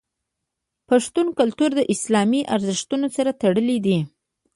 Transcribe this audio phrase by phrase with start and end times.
[0.89, 3.97] پښتون کلتور د اسلامي ارزښتونو سره تړلی دی.